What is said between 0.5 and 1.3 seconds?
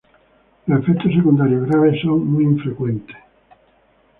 Los efectos